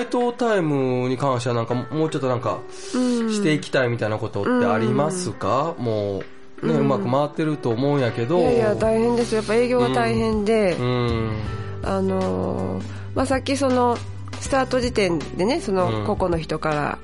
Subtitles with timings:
[0.00, 6.22] 大東タイムに関してはなんかもうちょっとなんかしていきたいみたいなことってありますか、も
[6.62, 8.38] うね、うまく回ってると思うんやけど。
[8.38, 11.32] いやいや大変ですやっぱ営業が大変で、うん。
[11.82, 13.96] あのーまあ、さっきその
[14.40, 15.76] スタート時点でねそうん。
[15.76, 16.98] の個々の人から、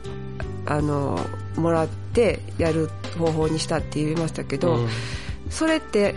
[0.66, 4.88] あのーもらってやる方法にしたって言いましたけど、うん。
[5.48, 6.14] それって、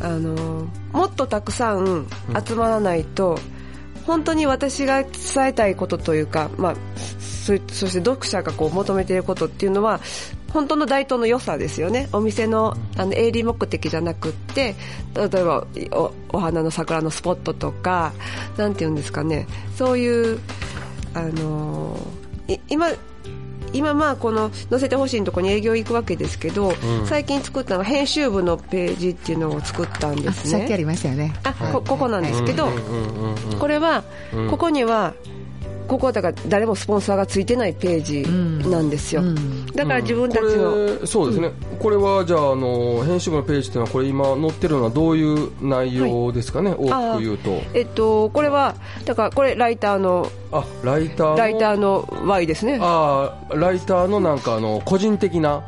[0.00, 2.06] あのーもっとたくさん
[2.46, 3.38] 集まらないと、
[4.06, 5.12] 本当に私が伝
[5.48, 10.00] えたいことというか、まあ、そして読者がこう求めていることっていうのは
[10.52, 12.08] 本当の大東の良さですよね。
[12.12, 14.74] お店のあの営利目的じゃなくって
[15.14, 15.66] 例えば
[16.30, 18.12] お花の桜のスポットとか
[18.56, 19.46] なんていうんですかね。
[19.74, 20.40] そういう
[21.14, 22.26] あのー
[22.68, 22.90] 今
[23.72, 27.06] 今まあこの載せてほしいところに営業行くわけですけど、うん。
[27.06, 30.58] 最近作ったのが編集部のページっていうのを作ったんですね。
[30.60, 31.34] さっきありましたよね。
[31.44, 32.68] あこここなんですけど、
[33.58, 34.50] これは、うん。
[34.50, 35.14] ここには
[35.86, 39.66] ここはだから誰もスポンサーがついてないページなんですよ、うん。
[39.66, 47.50] だから自分たちの、これそうですね、これはじゃああの編集部のページっていうのはこれ今載ってるのはどういう内容ですかね、大きく言うと。
[47.74, 51.36] えっとこれはだからこれライターのあライターの？
[51.36, 52.78] ライターの Y ですね。
[52.80, 55.62] あーライターのなんかあの個人的な？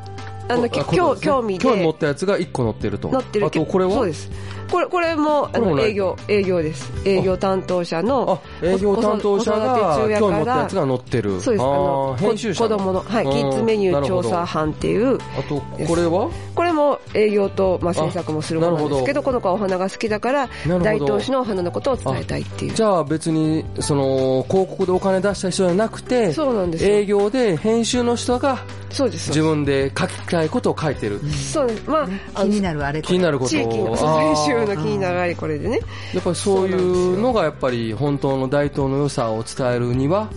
[0.48, 0.70] あのね。
[0.70, 1.64] 興味で。
[1.64, 3.10] 興味持ったやつが1個載ってると。
[3.10, 3.92] 載ってるあとこれは？
[3.92, 4.30] そうです
[4.70, 6.90] これこれもあの営業営業です。
[7.04, 11.40] 営業担当者のあ営業担当者が子育て中や興味持ったからやつが載ってる。
[11.40, 11.64] そうです。
[11.64, 16.30] あ編集者子供の、はい、うんキッズメニュー調査班っていうあとこれは？
[16.54, 20.48] これも営業と、まあ、制作もするものなんですけどこの子はお花が好きだから
[20.82, 22.74] 大東市のお花のことを伝えたいっていう。
[22.74, 26.94] じゃあ別にその広告でお金出した人じゃなくてそうなんですよ。
[26.94, 28.58] 営業で編集の人が
[28.90, 29.28] そうです。
[29.28, 31.88] 自分で書きたいことを書いてる、そうです。
[31.88, 33.50] まあ気になるあれこれ気になること。
[33.50, 35.80] 地域のそうあー編集の気になられこれでね。
[36.14, 40.28] やっぱりそういうのがやっぱり本当の大東の良さを伝えるには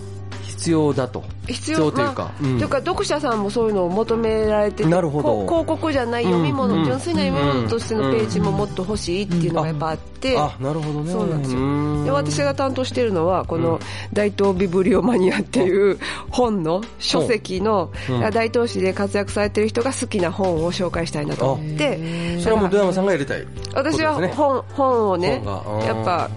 [0.62, 1.24] 必要だと。
[1.48, 2.58] 必要というか、まあうん。
[2.60, 5.24] というか読者さんもそういうのを求められててなるほど。
[5.24, 11.12] こ広告じゃない読み物、うん純粋な読み物としてのページももっと欲しいっていうのがやっぱあって、あなるほどね。
[11.12, 11.60] そうなんですよ。
[11.60, 12.06] ん。
[12.06, 13.80] で私が担当しているのはこの
[14.14, 15.98] 大東ビブリオマニアっていう
[16.30, 18.32] 本の書籍のうん。
[18.32, 22.40] 大東市で活躍されてる人が好きな本を紹介したいなと思って。
[22.40, 25.42] それはもう土山さんがやりたい私は本本をね
[25.86, 26.30] やっぱ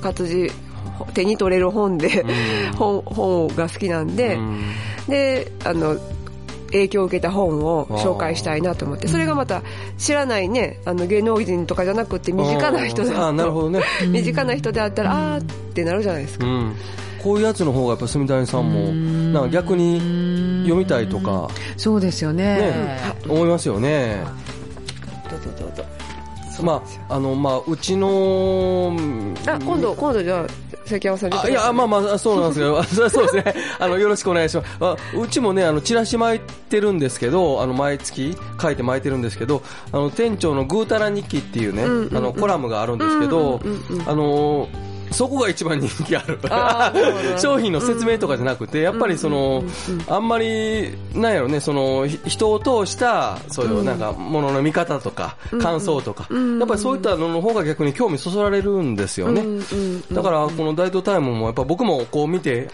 [0.00, 0.50] 活字
[1.14, 2.24] 手に取れる本で
[2.76, 4.60] 本本が好きなんでうん。
[5.08, 5.96] であの
[6.70, 9.62] 影響を受けた本を紹介したいなと思ってそれがまた
[9.96, 15.44] 知らないねあの芸能人とかじゃなくて身近な人だあなるほどね、 身近な人であったらあーっ
[15.74, 16.46] てなるじゃないですか。
[16.46, 16.74] うん、
[17.22, 18.92] こういうやつの方がやっぱ住谷さんも
[19.32, 21.48] なんか逆に読みたいとか。
[21.76, 22.58] そうですよね。
[22.58, 22.98] ね。
[23.28, 24.24] 思いますよね
[26.62, 28.94] まああのまあうちの
[29.46, 30.46] あ今度今度じゃあ
[30.86, 33.54] 関山さんあいやまあまあそうなんですけど そうですね。
[33.78, 34.68] あのよろしくお願いします。
[34.80, 44.08] あうちもねあのチラシ巻いてるんですけどあの毎月書いて巻いてるんですけどあの店長のぐうたら日記っていうね、うんうんうんあのコラムがあるんですけど、うんうんうんうん。
[44.08, 44.68] あの
[45.10, 46.38] そこが一番人気ある。
[47.38, 49.62] 商品の説明とかじゃなくてやっぱりその、
[50.08, 59.44] あんまりなんやろねそのひ人を通したそういうなんかものの見方とか感想とか、やっぱりそういったのの方が逆に興味そそられるんですよね、
[60.12, 62.68] だからこの大東タイムもやっぱ僕もこう見て、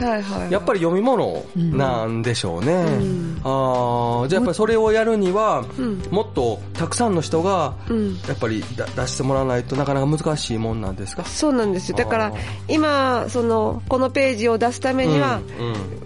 [0.51, 3.41] やっぱり読み物なんでしょうね、ん。
[3.45, 6.03] ああじゃあやっぱりそれをやるには、ん。
[6.11, 8.15] もっとたくさんの人がうん。
[8.29, 11.25] やっぱりだ出してもらわないとなかなか難しいもんなんですか？
[11.25, 11.97] そうなんですよ。
[11.99, 12.24] だから
[12.69, 16.05] 今そのこのページを出すためには、うん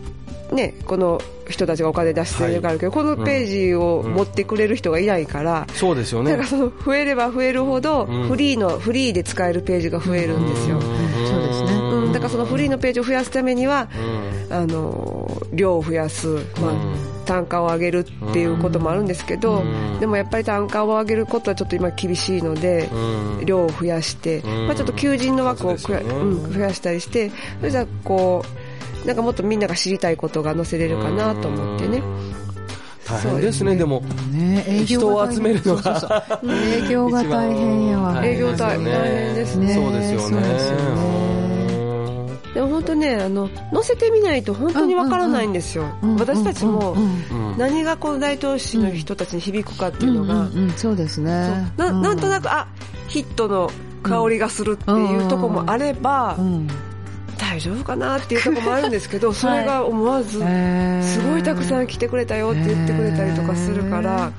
[0.53, 6.31] ね、この人たちがお金出してるからあるけど、このページを持ってくれる人がいないから、そうですよね。
[6.31, 8.29] だからその増えれば増えるほど、うん。
[8.29, 10.91] フリーのフリーで使えるページが増えるんですよ、そう
[11.43, 11.73] ですね。
[11.73, 13.89] うん、だからそのフリーのページを増やすためには、
[14.51, 14.57] うん。
[14.57, 16.29] あの量を増やす、
[16.61, 20.01] まあうん単価を上げるっていうこともあるんですけど、うん。
[20.01, 23.45] でもやっぱり単価を上げることはちょっと今厳しいので、うん。
[23.45, 24.67] 量を増やして、ん。
[24.67, 26.15] まあ、ちょっと求人の枠をそうですよね。
[26.15, 28.43] うん、増やしたりしてそれじゃあこ
[29.05, 32.03] うなんかもっとみんなが知りたいことが載せれるかなと思ってね。
[33.07, 34.01] 大変ですねでも。
[34.33, 35.33] ね営業が大変。
[35.33, 36.01] 人を集めるのが。
[36.01, 36.55] そうそうそう。
[36.55, 38.21] 営業が大変やわ。
[38.25, 39.75] 営業大大変大変ですね。
[39.75, 40.27] そうですよね。
[40.27, 41.38] そう
[42.59, 47.59] でも本当ねあの載せてみないと本当にわからないんですよ、うん私たちもうんうんうん。
[47.59, 51.31] 何がこの大東市の人たちに響くかっていうのが、うんうんうんそうですね。
[51.77, 52.67] ななんとなくくあ
[53.07, 53.71] ヒットの
[54.03, 56.69] 香りがするっていうところもあれば、うん。
[57.39, 60.41] 大丈夫かなっていうところもあるんですけど、それが思わず、
[61.03, 64.31] すごいたくさん来てくれたよって言ってくれたりとかするから、あ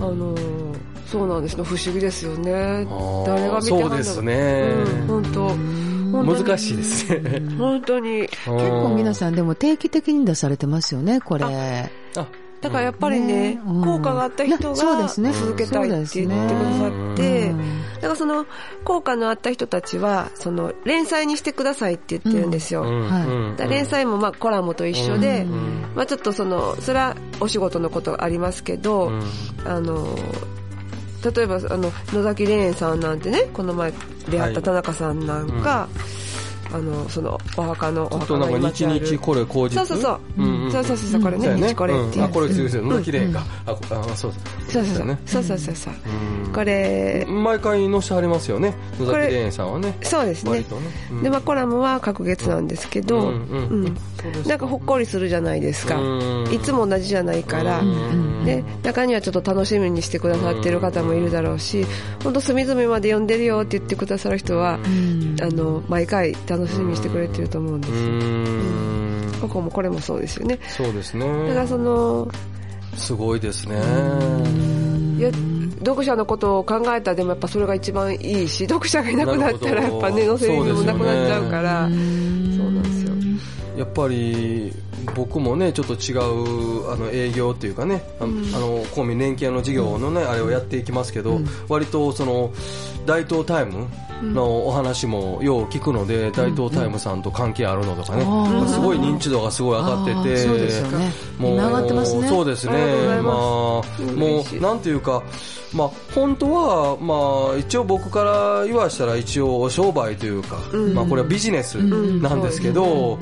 [0.00, 0.76] のー
[1.06, 1.62] そうなんですね。
[1.64, 2.52] 不思議ですよね。
[3.26, 4.74] 誰が見てはんのそうですね。
[5.00, 5.75] うん本当
[6.12, 7.42] 難しいですね。
[7.58, 8.22] 本当に。
[8.22, 11.44] 結結構皆さんでも定期的に出されてますよね、これ。
[11.44, 12.26] あ
[12.60, 13.84] だからやっぱりね、ねうん。
[13.84, 15.32] 効果があった人がそうですね。
[15.32, 18.46] 続けたいって言ってくださって、うんだからその
[18.84, 22.82] 効果のあった人たちは、その連載にしてくださいって言ってるんですよ。
[22.82, 23.56] うんはいうん。
[23.56, 25.84] だから連載もまあコラムと一緒で、うん。
[25.94, 29.22] まあちょっとその、それはお仕事のことありますけど、うん。
[29.64, 30.16] あの、
[31.30, 33.92] 例えばあの野崎蓮園さんなんてねこの前
[34.28, 35.88] 出会った田中さんなんか、
[36.72, 39.76] あのそのお墓のおちょっ墓のとなんか日今ある日これ口実？
[39.76, 40.72] そうそうそう、うんうん。
[40.72, 42.16] そうそうそうこれね、そうや日これっていう。
[42.16, 42.24] うん。
[42.24, 42.82] あ、これですよ。
[42.82, 42.88] うん。
[42.88, 43.44] 野崎蓮か。
[43.66, 44.32] あ、こあそう。
[44.68, 45.06] そうそうそう。
[45.06, 45.18] ね。
[45.26, 45.94] そうそうそうそう。
[46.46, 46.52] うん。
[46.52, 48.74] これ毎回載せてはりますよね。
[48.98, 49.96] 野崎蓮さんはね。
[50.02, 50.60] そうですね。
[50.60, 50.64] ね。
[51.10, 51.22] うん。
[51.22, 53.34] でまあコラムは隔月なんですけど、ううん。
[53.34, 53.36] ん。
[53.36, 53.96] うん。
[54.20, 56.52] そうですなんかほっこりするじゃないですか、うん。
[56.52, 58.44] いつも同じじゃないから、うん。
[58.44, 61.84] で中にはちょっと楽しみにしてくださってる方もいるだろうし
[62.22, 65.36] 本当隅々まで読んでるよって言ってくださる人は、うん。
[65.42, 67.92] あの毎回楽しみにしてくれてると思うんです。
[67.92, 69.32] よ、うん。
[69.40, 70.58] ここもこれもそうですよね。
[70.68, 71.26] そうですね。
[71.48, 72.28] だからその
[72.96, 73.76] すごいですね。
[75.18, 75.30] いや
[75.84, 81.88] 読者のことを考えたらでもやっぱそれが一番いいし読者がいなくなったらやっぱね載せる意味もなくなっちゃうから
[83.76, 84.72] やっぱり
[85.14, 92.52] 僕もねちょっと違うあの営業っていうかね、ああの公民連携の事業のね、あれをやっていきますけど、割とその
[93.04, 93.86] 大東タイム
[94.22, 101.12] のお話もよう聞くので、大東タイムさんと関係あるのとかね、あーすごい認知度がすごい上がってて、そうですよね。
[101.38, 101.56] もう
[102.22, 102.28] ね。
[102.28, 102.72] そうですね、
[103.22, 103.82] まあ、も
[104.52, 105.22] うなんていうか、
[105.74, 110.94] まあ、本当は、まあ、一応僕から言わしたら一応商売というか、うん。
[110.94, 113.18] まあ、これはビジネスなんですけど、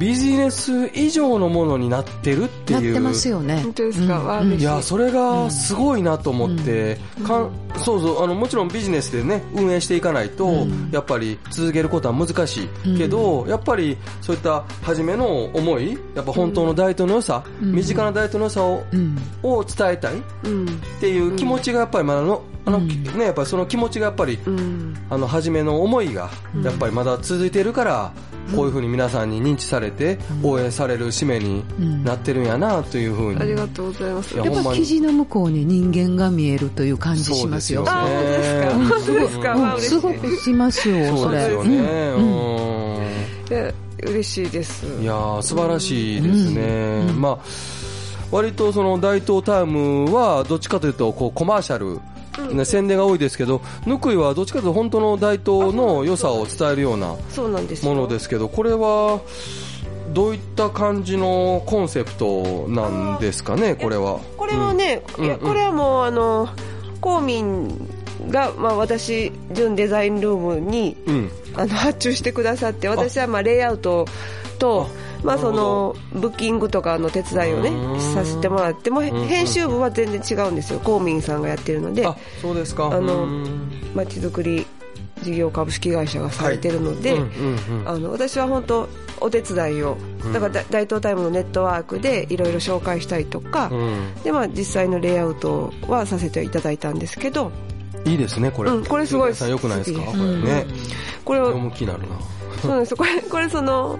[0.00, 2.82] ビジネス以上のものになってるっていう。
[2.84, 3.60] なってますよね。
[3.62, 3.74] 本。
[3.74, 4.52] 当ですか、うん。
[4.54, 4.56] い。
[4.56, 19.18] いや、それがすごいなと思って、かんそうそう、あの、もちろんビジネスでね、運営していかないと、やっぱり続けることは難しいけど、やっぱりそういった初めの思い、やっぱ本当の大東の良さ、身近な大東の良さを、うん。
[19.42, 20.66] を伝えたいっうん。
[20.98, 24.96] ていう気持ちがやっぱりまだの、あの、ね、やっぱりその気持ちがやっぱり、うん。
[25.10, 26.30] あの、初めの思いが、
[26.64, 28.12] やっぱりまだ続いてるから、
[28.54, 31.64] こういうふうに皆さんに認知されて、応援される使命に
[32.04, 33.40] なってるんやな、というふうに。
[33.40, 34.34] ありがとうございます。
[34.34, 37.84] いややっぱ記事の向こうに人間が見えるという感じしますよ。
[37.86, 38.06] あ
[38.74, 41.38] 本当ですすごくしますよ、そそうれ。
[41.38, 41.80] ですよね。
[43.50, 43.72] いや
[44.04, 44.86] 嬉しいです。
[44.86, 47.02] うんいやー素晴らしいですね。
[47.16, 47.38] まあ、
[48.30, 52.00] 割とその大東タイムはどっちかというとこうコマーシャル、
[52.48, 59.20] ね、宣伝が多いですけど、ぬくいはどっちかというと本当の大東の良さを伝えるようなものですけど、これは
[60.12, 64.20] どういった感じのコンセプトなんですかね、これは。
[64.36, 66.48] これはね、うんこれはもうあの
[67.00, 67.88] 公民
[68.28, 71.30] が、まあ、私純デザインルームにうん。
[71.56, 74.06] あの発注してくださって私はまあレイアウト
[74.58, 74.88] と
[75.22, 78.00] まあ、そのブッキングとかの手伝いをねうん。
[78.00, 80.80] させてもらっても編集部は全然違うんですよ。
[80.80, 82.06] 公民さんがやってるので。
[82.06, 82.86] あ、そうですか。
[82.86, 83.70] あのうん。
[83.94, 84.66] まちづくり
[85.22, 88.88] 事業株式会社がされてるので、うんうんうんあの私は本当
[89.20, 89.98] お手伝いを
[90.32, 94.14] だからだ大東タイムのネットワークでいろいろ紹介したりとか、うん。
[94.22, 97.52] でまあ、実際のレイアウトはさせていただいたんですけど。
[98.06, 98.70] いいですね、これ。
[98.70, 100.00] うんこれすごい皆さん良くないですか？
[100.00, 100.66] 好これね。
[101.24, 102.06] これを読む気になるな。
[102.60, 102.90] そうなんです。
[102.90, 103.98] よこれこれその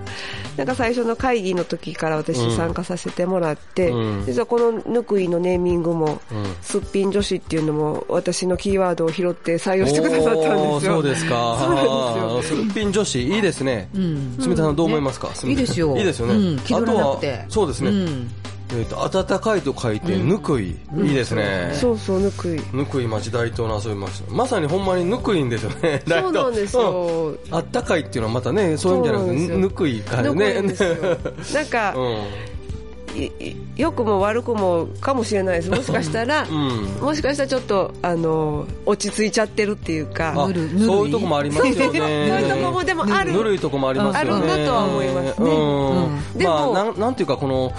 [0.57, 4.27] なんか最初の会議の時から私参加させてもらって、うん。
[4.27, 6.45] 実はこのぬくいのネーミングも、うん。
[6.61, 10.95] すっぴん女子っていうのも私のキーワードを拾って採用してくださったんですよ。
[10.95, 11.57] そうですか。
[11.61, 11.83] そうな
[12.37, 12.63] んですよ。
[12.65, 13.89] すっぴん女子、いいですね。
[13.95, 14.37] うん。
[14.41, 16.35] すみたさんどう思いますか、すみれさんいいですよいいですよね。
[16.35, 16.59] うん。
[16.59, 17.33] 気取らなくて。
[17.33, 17.91] あとは、そうですね。
[18.73, 20.77] うんえっと、暖かいと書いて、ぬくい。
[20.97, 21.71] いいですね。
[21.75, 24.33] そうそうぬくいぬくい町大東の遊びました。
[24.33, 26.03] まさにほんまにぬくいんですよね。
[26.09, 30.55] そうなんですうんよ、あったかいっていうのはまたね、そういうんじゃなくて、ぬくい感じね。
[30.55, 31.99] なんか、い
[32.47, 32.50] い
[33.77, 35.71] 良くも悪くもかもしれないです。
[35.73, 36.85] もしかしたら、うん。
[37.01, 40.35] もしかしたらちょっとあの落ち着いちゃってるっていうか。
[40.35, 40.53] そう
[41.07, 41.75] いうとこもありますよね。
[41.79, 43.33] そういうとこもでもある。
[43.33, 44.47] ぬるいとこもありますよね。
[44.47, 45.35] あるなとは思いますね。
[45.39, 46.39] うん。
[46.39, 47.73] でもまあ、なん、なんていうか、この、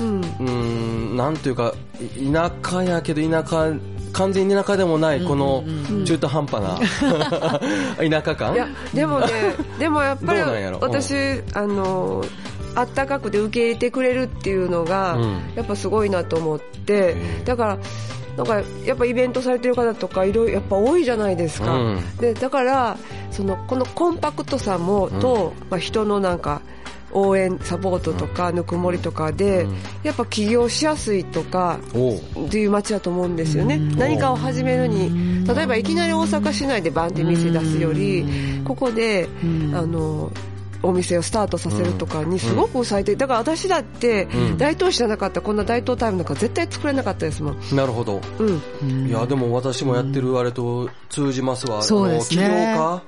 [0.00, 0.20] うん。
[0.40, 1.74] うん、なんていうか、
[2.16, 3.72] い田舎やけど田舎、
[4.12, 5.64] 完全に田舎でもない、この
[6.04, 6.78] 中途半端な
[8.10, 8.54] 田舎感。
[8.54, 9.26] いやでもね
[9.78, 10.40] でもやっぱり
[10.80, 11.14] 私
[11.54, 12.24] あの
[12.78, 15.42] あったかくて受け入れてくれるっていうのが、うん。
[15.56, 17.78] やっぱすごいなと思ってえだから
[18.36, 22.16] なんかやっぱイベントされてる方とかいろいろやっぱ多いじゃないですか、うん。
[22.18, 22.96] でだから
[23.32, 26.62] そのこのコンパクトさもと、まあ、人のなんか
[27.10, 29.76] 応援サポートとかぬくもりとかで、うん。
[30.04, 31.80] やっぱ起業しやすいとか
[32.46, 38.24] っていう街だと思うんですよね、何かを始めるに例えばいきなり大阪市内でバンって店出すより
[38.64, 39.74] ここでうん。
[39.74, 40.30] あの
[40.82, 44.58] お店をスタートさせるとかにすごく最適だから私だってうん。
[44.58, 48.20] 大東市じゃなかったらこんな大東タイムなんか絶対作れなかったですもん、なるほど。
[48.38, 51.82] うん、いや、でも私もやってるあれと通じますわ。
[51.82, 52.42] そうですね。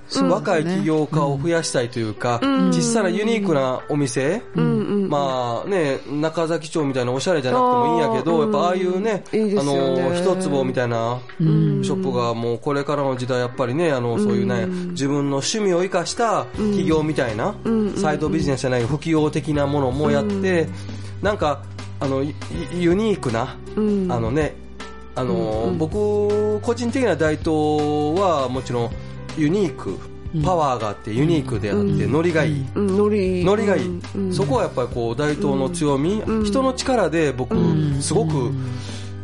[0.08, 2.68] 起業家、若い起業家を増やしたいというか、ん。
[2.72, 4.64] 小さなユニークなお店、うん。
[4.64, 11.82] うんまあね、中崎町みたいなおしゃれじゃなくてもいいんやけど、やっぱああいうね、いいですあの、一坪みたいなうん。
[11.82, 17.56] ショップがもうこれからの時代やっぱりね、あの、そういうね、自分の趣味を生かした起業みたいな、
[17.96, 20.68] サイドビジネスじゃない不起業的なものもやって、
[21.22, 21.64] なんか、
[21.98, 22.32] あの、ユ
[22.72, 24.12] ユニークな、うん。
[24.12, 24.54] あのね、
[25.16, 27.48] あの、僕、個人的な大東
[28.14, 28.90] はもちろん
[29.36, 29.98] ユニーク、
[30.44, 32.66] パワーがあってユニークであって、ノリがいい。
[32.74, 33.44] うん、ノリ。
[33.66, 34.00] がいい、
[34.32, 37.56] そこはやっぱりこう大東の強み、人の力で僕、
[38.00, 38.52] すごく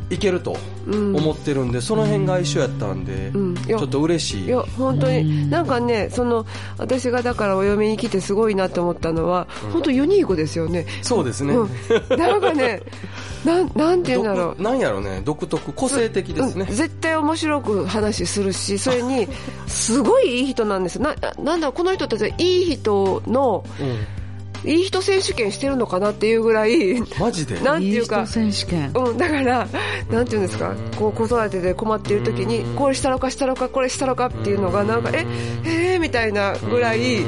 [0.09, 3.55] いけると思ってるんで、その辺が一緒やったんで、うん。
[3.57, 4.45] ちょっと嬉しい。
[4.45, 6.47] いや本当になんかねその
[6.79, 10.87] 私がだからお嫁に来てすごいなと思ったのは、本当ユニークですよね。
[11.03, 11.55] そうですね。
[11.55, 12.83] うん、なんかね
[13.45, 14.55] なんなんて言うんだろう。
[14.57, 16.67] 独なんやろね、独特、個性的ですね。
[16.69, 16.77] うん。
[16.77, 19.27] 絶対面白く話するしそれに
[19.67, 21.01] すごいいい人なんです。
[21.03, 24.26] ななんだろうこの人たちはいい人のうん
[24.65, 27.59] いい人選手権してるのかなっていうぐらいマジで？
[27.63, 28.91] なんていうかいい人選手権。
[28.95, 29.69] うん、だから、
[30.11, 35.27] なんていうんですか、こう子育てで困っている時に、これしたろかしたろか、これしたろかっていうのが、なんか、え、
[35.65, 37.25] えー、みたいなぐらい、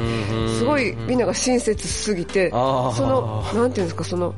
[0.57, 4.33] すごいみんなが親切すぎて、その、なんていうんですか、その、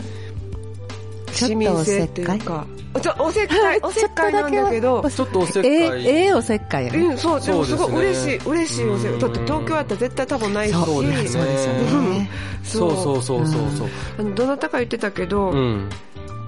[1.32, 2.66] 市民性っていうか、
[3.02, 6.08] ちょおせっかい、おせっかいなんだけど、ちょっとおせっかえい。
[6.08, 7.00] え、ええおせっかいやね。
[7.00, 9.20] うん、そう、でもすごい嬉しい、嬉しいおせっかい。
[9.22, 12.30] だって東京やったら絶対多分ないし、そうですねそうですよね。
[12.64, 13.90] そうそうそうそうそう。
[14.20, 15.90] あのどなたか言ってたけど、うん。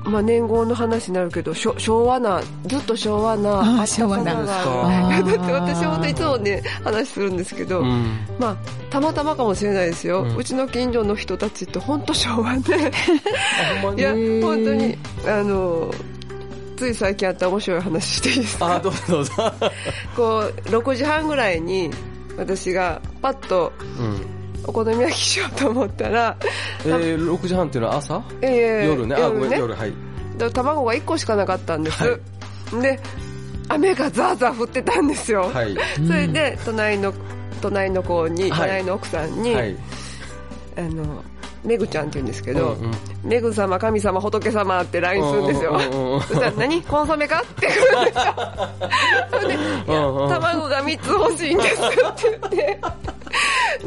[0.05, 4.33] まあ、年号の話になるけどしょ昭和なずっと昭和な昭和な。
[4.33, 8.17] ったかさあがあるーだって私本当いつもね話するんですけど、うん。
[8.39, 8.57] まあ
[8.89, 12.75] たまたまかもしれないですよ、ううんちの近所の人たちって本当昭和で
[13.97, 14.11] いや
[14.45, 15.89] 本当にあの
[16.77, 18.75] つい最近あった面白い話していいですか？
[18.75, 19.31] あ、どうぞどうぞ。
[20.15, 21.89] こう6時半ぐらいに
[22.37, 24.42] 私がパッとうん。
[24.65, 26.37] お好み焼きしようと思ったら、
[26.85, 28.23] えー、6時半っていうのは朝？
[28.41, 29.15] えー夜ね。
[29.15, 29.91] あ、ごめん、夜、はい。
[30.33, 32.19] だから卵が1個しかなかったんです、
[32.81, 32.99] で
[33.69, 35.75] 雨がザーザー降ってたんですよ、はい。
[36.07, 37.13] それで隣の
[37.61, 38.69] 隣の子に、はい。
[38.69, 39.75] 隣の奥さんに、はい。
[40.77, 41.23] あの
[41.63, 42.91] めぐちゃんって言うんですけど、うんうん。
[43.23, 45.79] めぐ様神様仏様って LINE するんですよ、
[46.27, 46.81] そしたら何？
[46.81, 47.41] コンソメか？
[47.41, 48.35] って来るんですよ。
[49.31, 52.79] それで卵が3つ欲しいんですって言って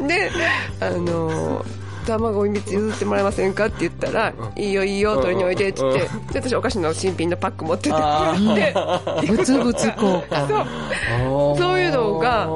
[0.07, 0.31] で
[0.79, 1.65] あの
[2.07, 6.09] 卵3つ譲ってもらえませんかって言ったら、いいよいいよ取りにおいでって言って、
[6.39, 7.99] 私お菓子の新品のパック持ってって。
[7.99, 8.73] あで
[9.27, 10.47] 物々交換。
[10.47, 11.57] そう。
[11.57, 12.47] そういうのが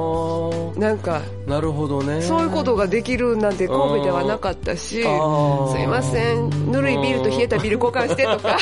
[0.76, 2.22] なんかなるほどね。
[2.22, 5.06] そういうことができるなんて神戸ではなかったし、すい
[5.86, 8.58] ません、ぬるいビールと冷えたビール交換してとか、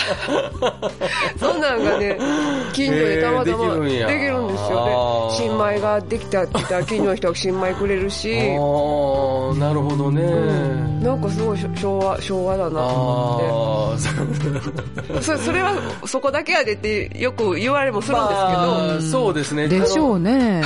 [1.39, 2.19] そんなんがね、
[2.73, 4.07] 近所でたまたまできるんや。
[4.07, 5.31] ですあよ。
[5.31, 5.31] ー。
[5.31, 9.59] で、新米ができたって言ったら、近所の人が新米くれるし、あー。
[9.59, 10.23] なるほどね。
[11.03, 14.01] なんかすごい昭和、昭和だなと思っ
[15.15, 15.23] て。
[15.23, 15.73] そ それは
[16.05, 19.69] そこだけやでってよく言われもするんですけど、まあそうですね。
[19.69, 20.63] でしょうね。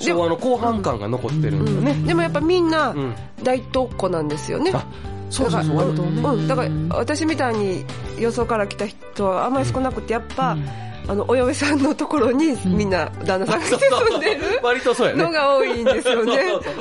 [0.00, 2.06] 昭和の後半感が残ってるんだよね。
[2.06, 4.70] でもやっぱみんなうん大東っ子なんですよね。
[4.74, 4.84] あ、
[5.30, 5.76] そうそうそう。
[5.76, 6.32] だから。
[6.32, 7.84] うん、だから私みたいに
[8.18, 10.56] よそから来た人はあんまり少なくてやっぱ、
[11.08, 15.22] あのお嫁さんのところにみんな旦那さんが住んでる 割とそうやね。
[15.24, 16.38] のが多いんですよね。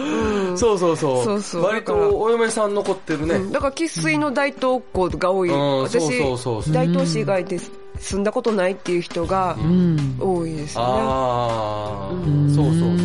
[0.56, 1.24] そうそうそう。
[1.24, 3.36] そうそう割とお嫁さん残ってるね。
[3.36, 7.60] うんだから生粋の大東っ子が多い、うん私そうそうそうそう大東市以外で
[8.00, 10.18] 住んだことないっていう人がうん。
[10.20, 10.88] 多いですよね。
[10.90, 12.99] ああ、そうそうそ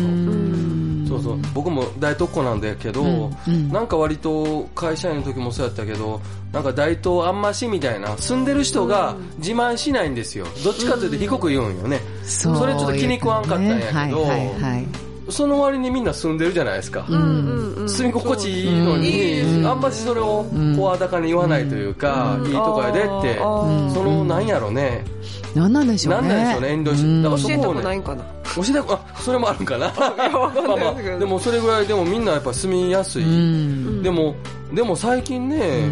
[1.53, 3.69] 僕も大東っ子なんだけど、うん。
[3.69, 10.45] なんか割と会社員の時もそうやったけどなんか大東あんましみたいな住んでる人が自慢しないんですよ。
[10.63, 15.04] どっちかというと低く言うんよね、そそれちょっと気に食わんかったんやけどはいはいはい。
[15.29, 17.89] その割にみんな住んでるじゃないですか、うんうんうん。
[17.89, 20.45] 住み心地いいのに、よあんましそれを
[20.77, 25.03] 声高に言わないというか、いいとこやでって、そのなんやろね、
[25.55, 26.27] なんなんでしょうね。
[26.29, 28.23] なんなんでしょうね遠慮しだからそ教えたこをねくないんかな。
[28.55, 29.85] 教えたく あそれもあるんかな。
[30.37, 31.19] わかんまあまない。
[31.19, 34.03] でもそれぐらいでもみんなやっぱ住みやすい、うん。
[34.03, 34.35] でも
[34.73, 35.89] でも最近ね、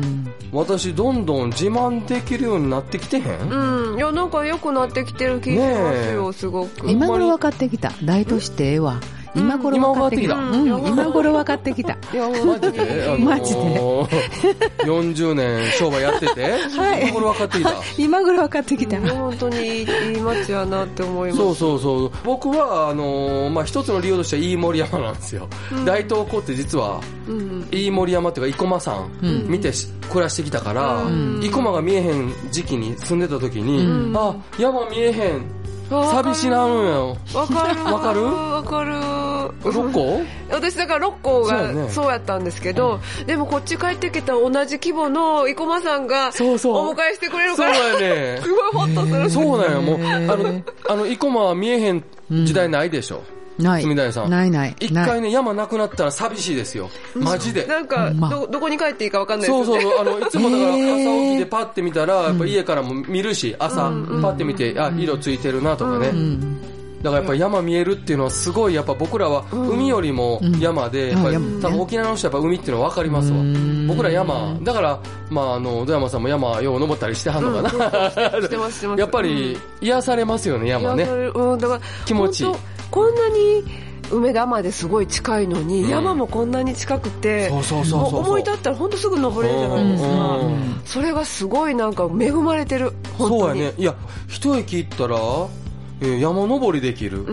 [0.51, 6.91] 私どんどん自慢できるようになってきてへん、うん、いやなんか良くなってきてる気がしますよ、すごく。
[6.91, 7.91] 今頃分かってきた。
[8.03, 8.99] 大都市ってええわ。
[9.35, 10.35] 今頃分かってきた。
[10.35, 11.97] 今頃分かってきた。
[12.45, 12.59] マ。
[12.59, 14.07] ジで、あの マジでー、
[14.85, 16.43] 40年商売やってて、
[16.77, 17.73] はい今頃分かってきた。
[17.97, 18.99] 今頃分かってきた。
[19.01, 21.41] 本当にいい街やなって思います。
[21.41, 22.11] そうそうそう。
[22.23, 25.47] 僕は、あのーまあ、一つの理由としては飯盛山なんですよ。
[25.85, 27.67] 大東湖って実は、うんうん。
[27.71, 35.62] 飯盛山っていうか、生駒山、うん見てし暮らしてきたから、ん生駒が見えへん時期に住んでた時に、うんあ、山見えへん。
[35.89, 37.17] 寂しなるんよ。
[37.33, 37.83] わかる。
[37.83, 38.23] わかる？
[38.23, 38.93] わかる。
[39.63, 47.99] 六個私だから六校そうやねがそうやったんですけど、でもこっち帰ってきた同じ規模の生駒さんがそうそうお迎えしてくれるそうから、だよ
[48.35, 48.49] ね す。
[48.51, 49.29] ごいホッとする。
[49.29, 53.21] そうなんよ、もう、あの、 あの、生駒は見えへん時代ないでしょ。
[53.57, 53.83] ない。
[53.83, 54.75] 住谷さんないない。
[54.79, 56.89] 一回ね、山なくなったら寂しいですよ。
[57.15, 57.65] マジで。
[57.65, 59.65] なんか、ど、どこに帰っていいかわかんないですよね。
[59.65, 66.07] そうそうそう、あの、いつもだから朝起きてパッて見たら、やっぱ家からも見るし、朝、パッて見て、あ、色ついてるなとかね。
[66.07, 66.73] うん。
[67.03, 73.87] だからやっぱ山見えるっていうのはすごい、やっぱ僕らは海よりも山で、やっぱり多分沖縄の人はやっぱ海っていうのは分かりますわうん。
[73.87, 77.69] 僕ら山、だから、まああの、土山さんも山よう登ったりしてはんのかな。
[78.09, 78.99] してます、してます。
[79.01, 81.11] やっぱり癒されますよね、山ねいや。
[81.11, 82.45] それうん、だから、気持ち
[82.93, 83.63] こんなに、
[84.11, 85.89] 梅田まですごい近いのに、うん。
[85.89, 90.09] 山もこんなに近くて、思い立ったら本当すぐ登れるじゃないですか。
[90.37, 90.81] うん。
[90.85, 93.39] それがすごいなんか恵まれてる、本当に。
[93.39, 93.73] そうやね。
[93.79, 93.95] いや、
[94.27, 95.17] 一駅行ったら、
[96.01, 97.25] えー山登りできる。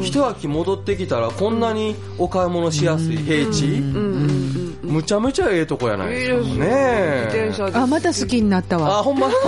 [0.00, 3.16] 一駅戻ってきたらこんなにお買い物しやすい。
[3.16, 3.72] 平地、うん。
[3.72, 3.82] うん。
[3.82, 6.54] うんむちゃむちゃええとこやないですか。
[6.64, 7.28] ね
[7.74, 9.02] あ、また好きになったあわ。
[9.02, 9.28] ほんま。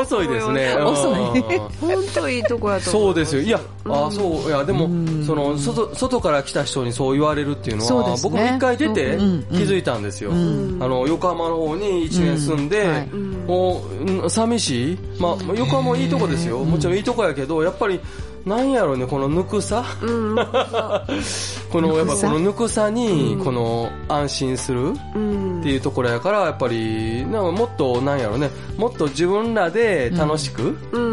[0.00, 0.72] 遅い思ですね。
[0.72, 1.42] よ遅いうん
[1.80, 3.42] 本当いいとこやと思そうですよ。
[3.42, 3.92] いや、うん。
[3.92, 4.48] あそう。
[4.48, 4.88] いやでも、
[5.24, 9.16] その外外から来た人にそう言われるっていうのは、僕も一回出て
[9.52, 10.78] 気づいたんですよ、うん。
[10.80, 13.08] あの横浜の方に1年住んで、
[13.46, 18.00] もううん寂しい、まあ、横浜もいいとこですよ、もちろんいいとこやけどやっぱり
[18.46, 20.36] なんやろうねこのぬくさ、うん
[21.72, 25.60] このやっぱこのぬくさにこの安心するうん。
[25.60, 31.05] っていうところやからやっぱりなんかもっとなんやろねもっと自分らで楽しくうん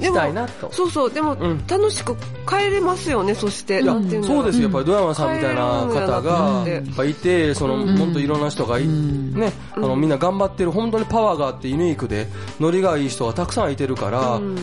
[0.00, 1.66] したいなと、そうそうでもん。
[1.66, 2.16] 楽しく
[2.48, 12.28] 帰れますよねそしてそうですよやっぱりドヤマさんみたいな方がうんやっぱいてその本当いろんな人がいねあのみんな頑張ってる本当にパワーがあってユニークで
[12.60, 14.56] ノリがいい人がたくさんいてるからうん。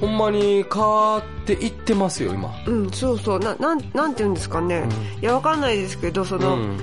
[0.00, 2.50] ほんまに変わっていってますよ今。
[2.66, 3.38] うん、そうそう。
[3.38, 4.88] ななんなんていうんですかね、
[5.20, 6.78] いやわかんないですけどその、うん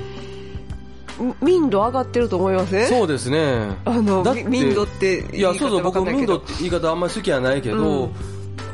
[1.42, 2.88] 民度上がってると思いません？
[2.88, 3.78] そうですね。
[3.86, 8.12] あの民度っていや、そうそう、僕、民度って言い方あんまり好きはないけど、うん。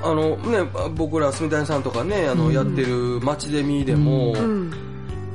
[0.03, 4.71] あのね、僕ら、住谷さんとかね、あの、やってる街で見でも、うん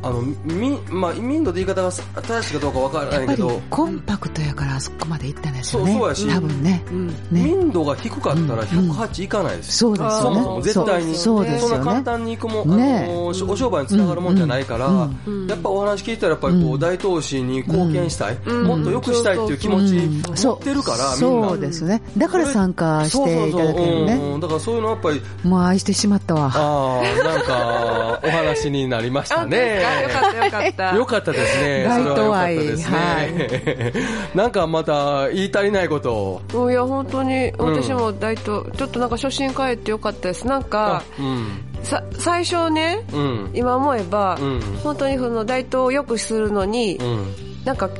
[0.03, 5.93] あの、み、まあ、民度って言い方が正しいかどうかわからやっぱりないけど、コンパクトやからあそこまで行ったんですよね。
[5.93, 6.85] そうそうやし多分ね。
[6.91, 7.15] うんね。
[7.31, 9.95] 民度が低かったら108いかないですよ。
[9.97, 10.37] そうですよね。
[10.37, 11.15] そもそも絶対に。
[11.15, 12.03] そうですそんな簡。
[12.03, 21.49] 単に行くもあの、お商売につながるもんじゃないから、うんやっぱお話聞いたら、やっぱりこう、大東市に貢献したい、うんもっと良くしたいっていう気持ち持ってるから、みんな。
[21.49, 22.03] そうですね。
[22.17, 26.51] だから参加していただけるそうそうだからそういうのはやっぱり、もう愛してしまったわ。
[26.55, 29.83] ああ、なんか、お話になりましたね。
[29.89, 31.85] あよかったよかったよかったですね。
[31.85, 33.93] 大東愛はよかったですね。
[34.35, 36.71] なんかまた言い足りないことを。
[36.71, 41.65] いや本当に私も大東、ちょっとなんか初心帰ってよかったですなんかうん。
[41.83, 43.51] さ最初ねうん。
[43.55, 47.35] 今思えば、うん本当にその大東を良くするのに、うん。
[47.65, 47.91] なんか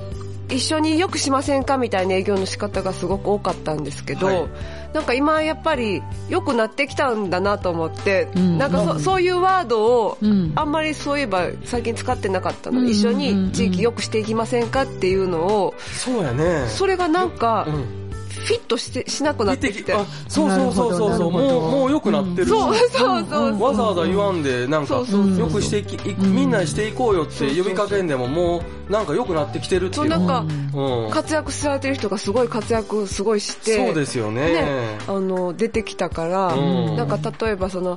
[0.51, 4.49] 一緒によくしませんかみたいな営業の仕方がすごく多かったんですけど、はい。
[4.95, 8.59] なんか今やっぱり良くなってきたんだなと思って、うん。
[8.59, 10.53] なんかそ,、そういうワードを、うん。
[10.57, 16.67] あんまりそういえば最近使ってなかったの、うん一緒に地域良くしていきませんかっていうのをそうやね。
[16.69, 18.08] それがなんかうん。
[18.29, 21.17] フィットしてしなくなってきて、あそうそうそうそう。
[21.17, 21.31] そう。
[21.31, 22.47] もう、もう良くなってる。
[22.47, 22.49] し。
[22.51, 23.63] そうそうそう。
[23.63, 25.03] わざわざ言わんで、なんか、よ
[25.47, 30.09] くしていき、いみんなしていこうよって呼びかけんでも、もう、なんか良くなってきてるっていう。
[30.09, 31.11] なんか、うん。
[31.11, 34.53] 活躍されてる人がすごい活躍すごいしてそうですよね。
[34.53, 36.97] ね、あの出てきたから、うん。
[36.97, 37.97] なんか例えばその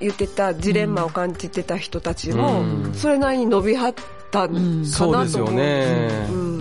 [0.00, 2.94] 言ってたジレンマを感じてた人たちも、うん。
[2.94, 3.94] それなりに伸びはっ
[4.30, 6.26] たかなと思う、そうですよね。
[6.30, 6.55] うん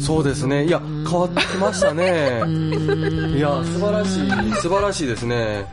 [0.00, 0.64] そうですね。
[0.66, 2.42] いや、変わってきましたね。
[3.36, 5.66] いや、素晴らしい、素晴らしいですね。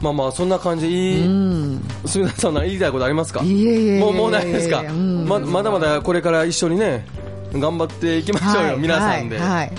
[0.00, 1.82] まあまあ、そんな感じでいい、うん。
[2.06, 3.42] すみません、そんな言いたいことありますか？
[3.42, 7.04] いえいえいえもう、もうないですか、うんままだまだこれから一緒にね、
[7.52, 9.38] 頑張っていきましょうよ、皆さんで。
[9.38, 9.72] はいはい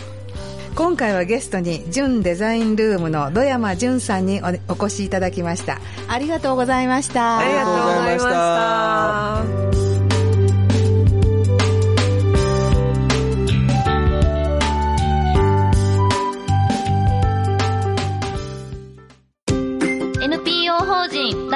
[0.75, 8.23] 今回はゲストに純デザインルームの土山純さんにおお越しいただきましたありがとうございましたありがとうございまし
[9.55, 9.58] た。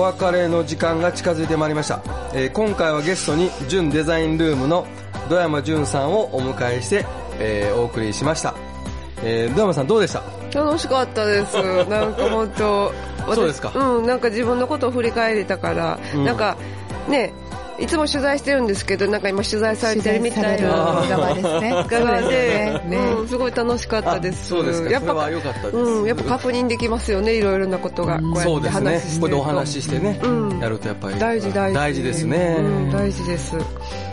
[0.00, 4.86] お別れの時間が近づいてまいりました、えー今回はゲストに純デザインルームの
[5.28, 7.04] 土山純さんをお迎えして、
[7.38, 8.54] えーお送りしました、
[9.22, 10.22] えー土山さんどうでした？
[10.64, 11.54] 楽しかったです。
[11.90, 12.92] なんか本当。
[13.28, 16.56] 私そうですかうん、なんか自分のことを振り返れたから、うんなんか、
[17.06, 17.32] ね、
[17.80, 20.68] いつも取材してるんですけど、なんか今取材されてるみたいな。
[21.08, 21.86] 側ですね。
[21.88, 24.48] 側で、ねうん、すごい楽しかったです。
[24.48, 28.20] そうですかやっぱそれは良かったですうん、やっぱ確認できますよね、いろいろなことが。
[28.20, 29.14] こうやって話して。
[29.16, 31.74] ここでお話ししてね、うんやるとやっぱり大事大事。
[31.74, 33.56] 大事ですね、うん、大事です。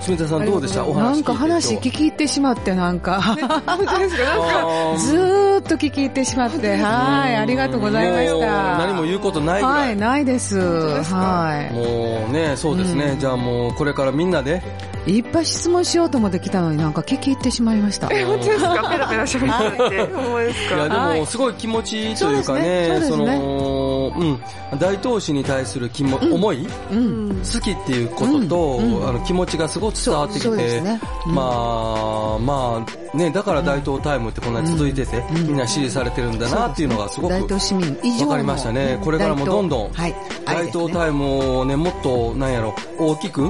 [0.02, 0.86] 住田さんどうでした？
[0.86, 3.22] お話なんか話聞きき入ってしまって、なんか。
[3.22, 4.24] 本当ですか？
[4.24, 8.78] なんか、ずーっと聞き入ってしまって、はい、ありがとうございました。
[8.78, 10.58] 何も言うことないはい、ないです。
[10.58, 14.62] はもうねそうですね、じゃあもうこれからみんなで
[15.06, 15.18] い。
[15.18, 18.10] いっぱい質問しようと思ってきたのになんか聞き入ってしまいました。
[18.12, 18.90] え、本当ですか？
[18.92, 20.14] ペラペラ喋ってて。
[20.14, 23.87] ほんまですいやかでもすごい気持ちいいというかね、そうですねそうですねの、
[24.18, 27.30] うん、大東市に対する気も、思い、うん。
[27.30, 30.82] 好きっていうことと、あの気持ちがすごく伝わってきて、
[31.28, 39.00] まあ、まあ、ね、だから大東タイムってこんなに続いてて、みんな支持されてるんだなっていうのがすごく大東市民以上のわかりましたね。
[39.04, 40.16] これからもどんどん、はい。
[40.46, 43.42] 大東タイムをね、もっと、なんやろ、大きく。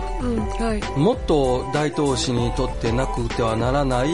[0.95, 4.09] もっと大東市にとってなくてはならない、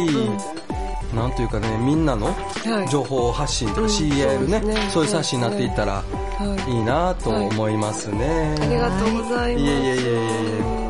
[1.14, 6.72] なんというかね、みんなのはい情報発信とかうん CL ね、そうですねそういう冊子になっていったらはい。
[6.72, 8.56] いいなと思いますね。
[8.60, 9.64] ありがとうございます。
[9.64, 10.84] いえいえいえいえい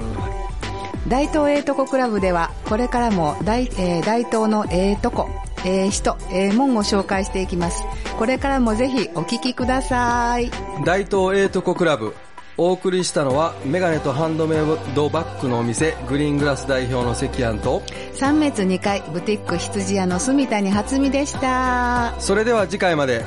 [1.07, 5.29] 大東ええとこクラブではこれからも大,、えー大東のええとこ
[5.65, 7.83] ええ人ええもんを紹介していきます
[8.17, 10.51] これからもぜひお聞きくださいえ
[10.85, 12.15] 大東エイトコクラブ。
[12.57, 14.59] お送りしたのは、メガネとハンドメイ
[14.93, 17.81] ドバッグのお店、グリーングラス代表の関庵と、
[18.13, 22.13] 三滅2階ブティック羊屋の住谷初美でした。
[22.19, 23.25] それでは次回まで、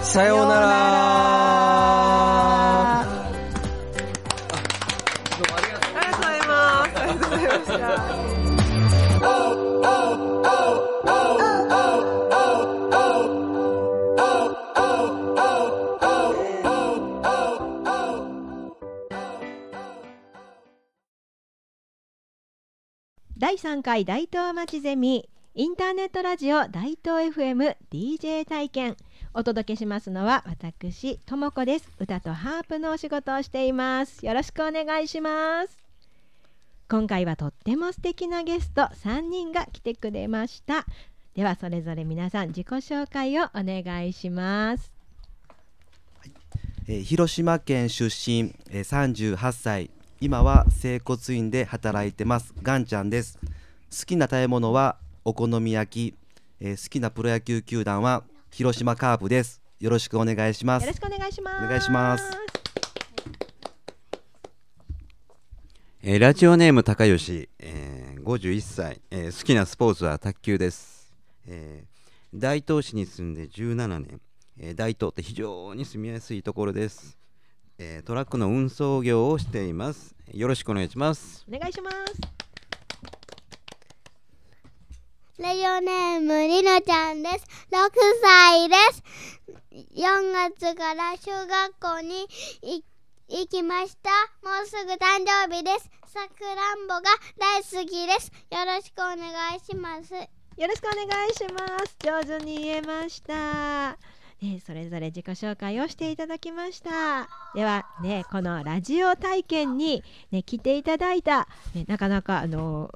[0.00, 1.53] さようなら
[23.54, 28.96] 第3回大東町ゼミインターネットラジオ大東 FMDJ 体験。
[29.32, 31.88] お届けしますのは私ともこです。
[32.00, 34.26] 歌とハープのお仕事をしています。
[34.26, 35.78] よろしくお願いします。
[36.88, 40.84] 今回はとっても素敵なゲスト3人が来てくれました。
[41.36, 44.90] ではそれぞれ皆さん自己紹介をお願いします。
[46.88, 49.93] えー広島県出身、えー38歳。
[50.24, 52.54] 今は整骨院で働いてます。
[52.62, 53.38] ガンちゃんです。
[53.90, 56.16] 好きな食べ物はお好み焼き、
[56.60, 59.60] えー好きなプロ野球球団は広島カープです。
[59.80, 60.84] よろしくお願いします。
[60.84, 61.66] よろしくお願いします。
[61.66, 62.24] お願いします。
[66.02, 71.12] えーラジオネーム高吉、えー51歳、えー好きなスポーツは卓球です、
[71.46, 74.22] えー大東市に住んで17年、
[74.58, 77.18] えー大東って非常に住みやすいところです、
[77.78, 82.34] えートラックの運送業をしていますよろしくお願いしますお願いします
[85.36, 87.34] ラジオネームりのちゃんです。
[87.72, 87.90] 6
[88.22, 89.02] 歳です。
[89.96, 92.22] 4月から小学校に
[92.62, 92.84] い
[93.28, 94.10] 行きました。
[94.48, 95.90] もうすぐ誕生日です。
[96.06, 97.02] さくらんぼが
[97.36, 98.30] 大好きです。
[98.52, 99.16] よろしくお願
[99.56, 100.14] いします。
[100.14, 101.96] よろしくお願いします。
[101.98, 103.98] 上手に言えました。
[104.42, 107.28] ね、それぞれ自己紹介をしていただきました。
[107.54, 112.90] ではね、このラジオ体験に、ね、来ていただいた、ね、なかなかあの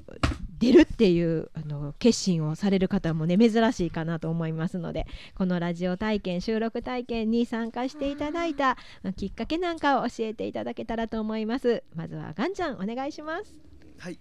[0.59, 8.77] 出るっていうあの決心をされる方もね珍しいかなと思いますのでこのラジオ体験収録体験に参加していただいた
[9.15, 11.83] きっかけなんかを教えていただけたらと思います。
[11.95, 13.57] まずはガンちゃんお願いします。
[13.97, 14.19] はい。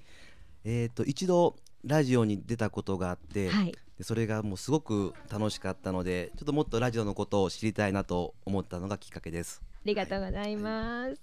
[0.64, 9.60] えー、と一度ラジオに出たことがあって、はいでそれがもうすごく楽しかったのでちょっともっとラジオのことを知りたいなと思ったのがきっかけです。
[9.64, 11.20] ありがとうございます、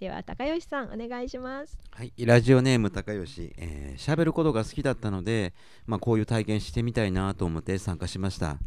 [0.00, 1.78] では高吉さんお願いします。
[1.90, 5.54] はい、ラジオネーム高吉、えー、喋ることが好きだったので、
[5.86, 8.58] まあ、こういう体験してみたいなと思って参加しました。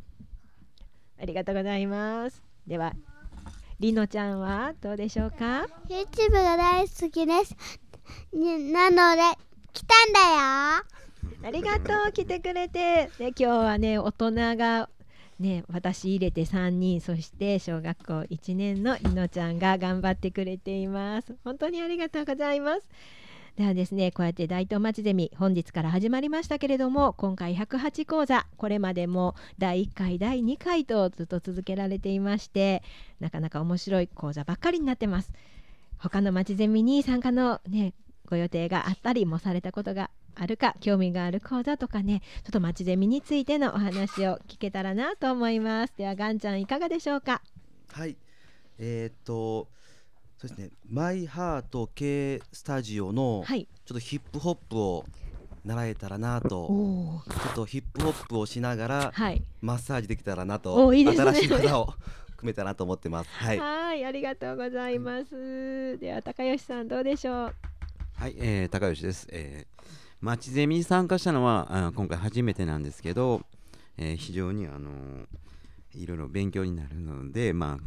[1.20, 2.42] ありがとうございます。
[2.68, 2.94] では
[3.80, 7.56] りのちゃんはどうでしょうか？YouTube が大好きです。
[8.32, 9.22] になので、
[9.74, 10.86] 来たんだ
[11.44, 13.10] ありがとう来てくれて。
[13.18, 14.90] で今日はね大人が
[15.40, 21.36] ね私入れて3人そして小学校1年のりのちゃんが頑張ってくれています。
[21.44, 22.88] 本当にありがとうございます。
[23.58, 32.82] ではですねこうやって大東町ゼミ本日から始まりましたけれども今回108講座これまでも第1回第2回とずっと続けられていまして
[33.20, 35.32] なかなか面白い講座ばっかりになってます。
[35.98, 37.94] 他の町ゼミに参加のね
[38.26, 45.94] ご予定があったりもされたことがあるか興味がある講座とかねちょっと町ゼミについてのお話を聞けたらなと思います。
[45.98, 47.42] ではガンちゃんいかがでしょうか？
[47.92, 48.16] はい。
[48.80, 49.68] えーっと
[50.38, 50.70] そうですね。
[50.90, 53.68] マイハート系スタジオのはい。
[53.86, 55.06] ちょっとヒップホップを
[55.64, 59.44] 習えたらなとちょっとヒップホップをしながらはい。
[59.62, 61.32] マッサージできたらなおと、ーいいですね。
[61.32, 61.94] 新しい技を
[62.38, 63.30] 組めたらなと思ってます。
[63.38, 63.60] はい。
[63.60, 65.98] はいありがとうございます。
[66.00, 67.56] では高吉さんどうでしょう？
[68.16, 69.28] はい、えー、高吉です。
[69.32, 69.86] えー、
[70.22, 73.42] 町ゼミに参加したのはあ今回初めてなんですけど、
[73.98, 75.26] えー非常にあのー
[75.94, 77.78] いろいろ勉強になるので、まあ、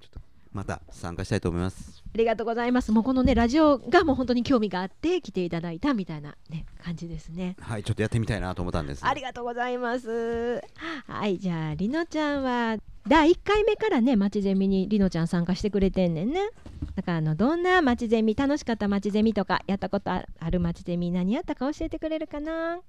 [0.00, 0.20] ちょっと
[0.52, 2.02] また参加したいと思います。
[2.12, 9.04] ありがとうございますもうこのねラジオがもう本当に興味があって来ていただいたみたいなね感じですねはい、ちょっとやってみたいなと思ったんです。
[9.04, 10.60] ありがとうございます。
[11.06, 16.48] はい、じゃありのちゃんは第1回目からね、まちゼミにりのちゃん参加してくれてんねんね。
[16.96, 22.80] だからあのどんなまちゼミ、楽しかったまちゼミとか、やったことああるまちゼミ、何やったか教えてくれるかな。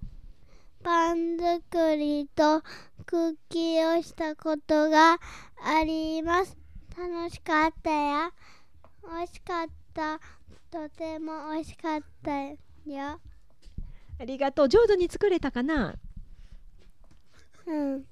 [0.84, 2.62] パン作りと
[3.06, 5.19] クッキーをしたことが
[5.62, 6.56] あります。
[6.97, 8.32] 楽しかったよ。
[9.04, 10.19] 美味しかった。
[10.71, 12.56] とても美味しかったよ。
[14.17, 15.95] ありがとう、上手に作れたかな。
[17.67, 18.06] うん。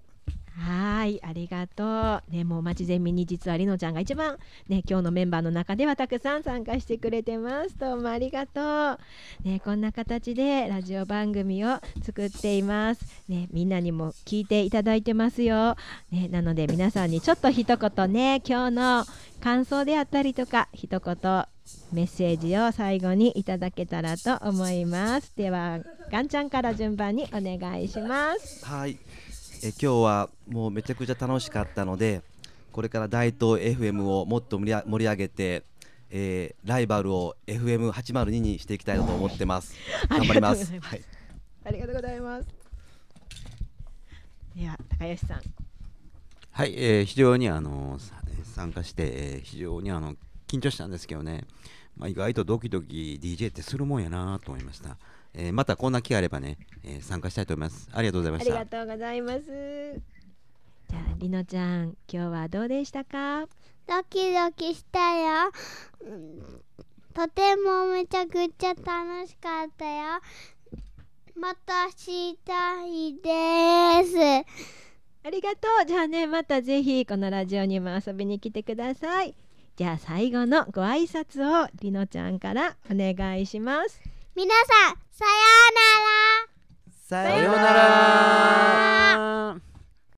[0.55, 2.31] はい、ありがとう。
[2.31, 4.37] ね、もうまちゼミに実はりのちゃんが一番
[4.67, 7.77] ね、今日のメンバーの中ではたくさん参加してくれてます。
[7.77, 8.99] どうもありがと
[9.41, 9.47] う。
[9.47, 13.23] ね、こんな形でラジオ番組を作っています。
[13.27, 15.75] ね、みんなにも聞いていただいてますよ。
[16.11, 19.05] ね、なので皆さんにちょっと一言ね、今日の
[19.41, 21.45] 感想であったりとか、一言
[21.91, 25.35] メッセージを最後にいただけたらと思います。
[25.35, 25.79] では、
[26.11, 28.63] ガンちゃんから順番にお願いします。
[28.65, 28.99] はい。
[29.65, 32.21] え今日はもうめちゃくちゃ楽しかったので、
[32.73, 35.63] これから大東 FM をもっと盛り上盛り上げて、
[36.09, 39.73] えーライバルを FM802 にしていきたいなと思ってます。
[40.09, 40.73] 頑張ります。
[41.63, 42.47] ありがとうございます。
[44.53, 45.41] では、高吉さん。
[46.51, 50.15] はい、えー非常にあのさ参加して、えー非常にあの
[50.49, 51.45] 緊張したんですけどね、
[51.95, 54.97] まあ、意外とドキドキ DJ ってするもんやなと思いました。
[55.33, 57.89] えーまたこんな機会あればね、えー参加したいと思います。
[57.91, 58.53] ありがとうございました。
[58.53, 60.01] ありがとうございます。
[60.89, 63.47] じゃあ、りのちゃん、今日はどうでしたか？
[63.87, 65.51] ドキドキしたよ。
[66.01, 66.61] うん
[67.13, 70.19] とてもめちゃくちゃ楽しかったよ。
[71.35, 74.45] またしたいです。
[75.25, 75.85] ありがとう。
[75.85, 79.35] じゃあね、またぜひこのラジオにも遊びに来てください。
[79.75, 84.01] じゃあ最後のご挨拶をりのちゃんからお願いします。
[84.35, 85.29] 皆さん、さよ
[85.69, 86.53] うなら。
[87.07, 87.73] ささような
[89.53, 89.61] ら